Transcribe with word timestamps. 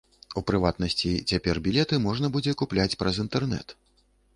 У 0.39 0.41
прыватнасці, 0.51 1.11
цяпер 1.33 1.61
білеты 1.69 2.03
можна 2.09 2.35
будзе 2.37 2.59
купляць 2.63 2.91
праз 3.05 3.25
інтэрнэт. 3.27 3.81